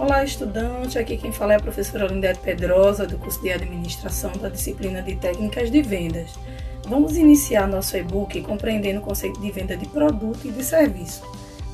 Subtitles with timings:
[0.00, 0.98] Olá, estudante!
[0.98, 5.14] Aqui quem fala é a professora Lindete Pedrosa, do curso de Administração da disciplina de
[5.14, 6.38] Técnicas de Vendas.
[6.88, 11.22] Vamos iniciar nosso e-book compreendendo o conceito de venda de produto e de serviço.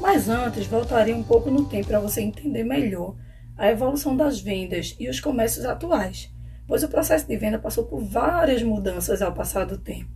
[0.00, 3.14] Mas antes, voltarei um pouco no tempo para você entender melhor
[3.58, 6.34] a evolução das vendas e os comércios atuais,
[6.66, 10.08] pois o processo de venda passou por várias mudanças ao passar do tempo,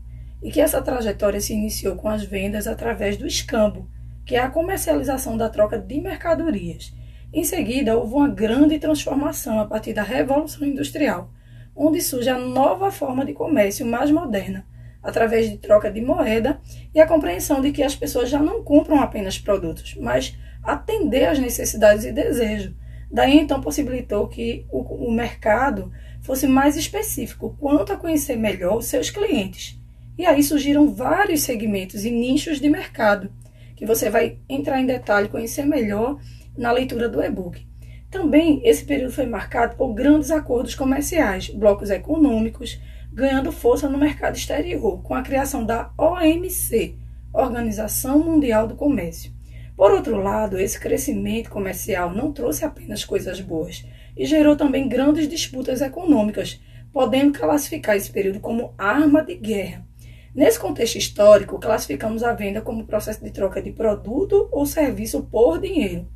[0.42, 3.86] e que essa trajetória se iniciou com as vendas através do escambo,
[4.24, 6.96] que é a comercialização da troca de mercadorias
[7.32, 11.30] em seguida, houve uma grande transformação a partir da Revolução Industrial,
[11.76, 14.66] onde surge a nova forma de comércio mais moderna,
[15.02, 16.58] através de troca de moeda
[16.94, 21.38] e a compreensão de que as pessoas já não compram apenas produtos, mas atender às
[21.38, 22.74] necessidades e desejos.
[23.10, 28.86] Daí então possibilitou que o, o mercado fosse mais específico quanto a conhecer melhor os
[28.86, 29.78] seus clientes.
[30.16, 33.30] E aí surgiram vários segmentos e nichos de mercado,
[33.76, 36.18] que você vai entrar em detalhe, conhecer melhor
[36.58, 37.66] na leitura do e-book.
[38.10, 42.80] Também esse período foi marcado por grandes acordos comerciais, blocos econômicos,
[43.12, 46.96] ganhando força no mercado exterior, com a criação da OMC,
[47.32, 49.32] Organização Mundial do Comércio.
[49.76, 55.28] Por outro lado, esse crescimento comercial não trouxe apenas coisas boas e gerou também grandes
[55.28, 56.60] disputas econômicas,
[56.92, 59.86] podendo classificar esse período como arma de guerra.
[60.34, 65.60] Nesse contexto histórico, classificamos a venda como processo de troca de produto ou serviço por
[65.60, 66.06] dinheiro.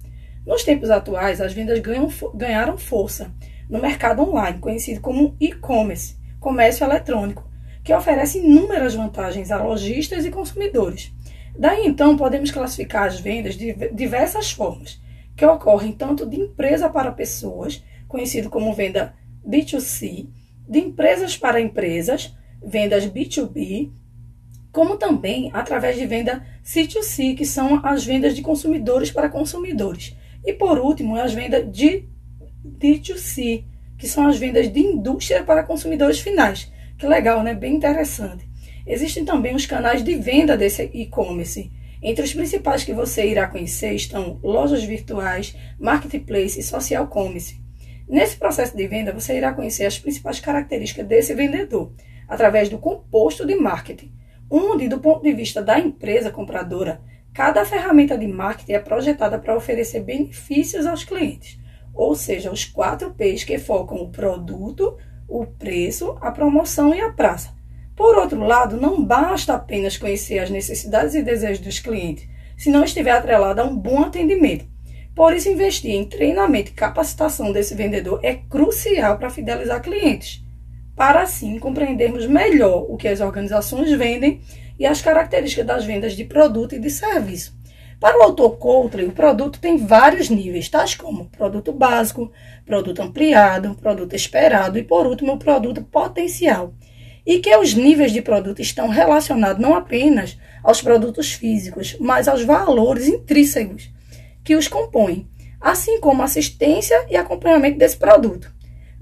[0.45, 3.33] Nos tempos atuais, as vendas ganham, ganharam força
[3.69, 7.49] no mercado online, conhecido como e-commerce, comércio eletrônico,
[7.85, 11.13] que oferece inúmeras vantagens a lojistas e consumidores.
[11.57, 15.01] Daí então podemos classificar as vendas de diversas formas,
[15.37, 19.15] que ocorrem tanto de empresa para pessoas, conhecido como venda
[19.47, 20.29] B2C,
[20.69, 23.91] de empresas para empresas, vendas B2B,
[24.73, 30.53] como também através de venda C2C, que são as vendas de consumidores para consumidores, e
[30.53, 32.05] por último, as vendas de
[32.67, 33.65] D2C,
[33.99, 36.71] que são as vendas de indústria para consumidores finais.
[36.99, 37.55] Que legal, né?
[37.55, 38.49] Bem interessante.
[38.87, 41.71] Existem também os canais de venda desse e-commerce.
[42.03, 47.61] Entre os principais que você irá conhecer estão lojas virtuais, marketplace e social commerce.
[48.09, 51.93] Nesse processo de venda, você irá conhecer as principais características desse vendedor,
[52.29, 54.13] através do composto de marketing,
[54.51, 57.01] onde, do ponto de vista da empresa compradora,
[57.35, 61.59] Cada ferramenta de marketing é projetada para oferecer benefícios aos clientes,
[61.95, 67.11] ou seja, os quatro P's que focam o produto, o preço, a promoção e a
[67.11, 67.51] praça.
[67.97, 72.85] Por outro lado, não basta apenas conhecer as necessidades e desejos dos clientes, se não
[72.85, 74.67] estiver atrelado a um bom atendimento.
[75.15, 80.45] Por isso, investir em treinamento e capacitação desse vendedor é crucial para fidelizar clientes,
[80.95, 84.41] para assim compreendermos melhor o que as organizações vendem
[84.79, 87.55] e as características das vendas de produto e de serviço.
[88.03, 92.33] Para o autor Coulter, o produto tem vários níveis, tais como produto básico,
[92.67, 96.75] produto ampliado, produto esperado e, por último, produto potencial.
[97.25, 102.43] E que os níveis de produto estão relacionados não apenas aos produtos físicos, mas aos
[102.43, 103.89] valores intrínsecos
[104.43, 105.29] que os compõem,
[105.61, 108.53] assim como assistência e acompanhamento desse produto.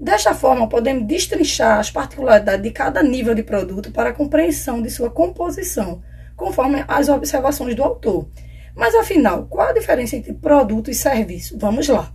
[0.01, 4.89] Desta forma, podemos destrinchar as particularidades de cada nível de produto para a compreensão de
[4.89, 6.01] sua composição,
[6.35, 8.27] conforme as observações do autor.
[8.75, 11.55] Mas afinal, qual a diferença entre produto e serviço?
[11.59, 12.11] Vamos lá.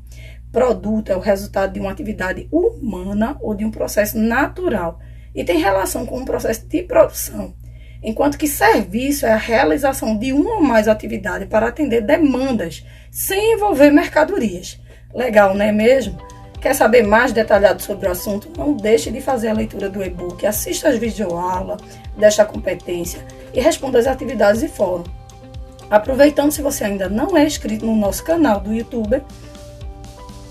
[0.51, 4.99] Produto é o resultado de uma atividade humana ou de um processo natural
[5.33, 7.55] e tem relação com um processo de produção,
[8.03, 13.53] enquanto que serviço é a realização de uma ou mais atividades para atender demandas sem
[13.55, 14.81] envolver mercadorias.
[15.15, 16.19] Legal, não é mesmo?
[16.67, 18.51] Quer saber mais detalhado sobre o assunto?
[18.59, 21.81] Não deixe de fazer a leitura do e-book, assista às videoaulas
[22.19, 25.05] desta competência e responda às atividades e fórum.
[25.89, 29.23] Aproveitando, se você ainda não é inscrito no nosso canal do YouTube,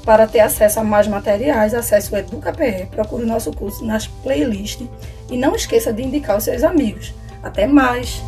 [0.06, 4.88] para ter acesso a mais materiais, acesse o EducaPR, procure o nosso curso nas playlists
[5.30, 7.14] e não esqueça de indicar os seus amigos.
[7.44, 8.24] Até mais!